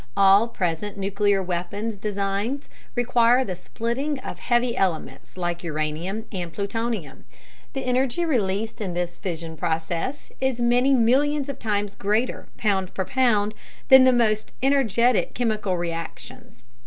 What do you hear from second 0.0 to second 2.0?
All present nuclear weapon